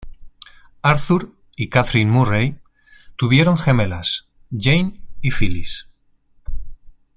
[0.81, 2.57] Arthur y Kathryn Murray
[3.17, 5.85] tuvieron gemelas, Jane y Phyllis.